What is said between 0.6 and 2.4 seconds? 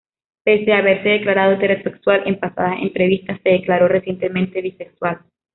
a haberse declarado heterosexual en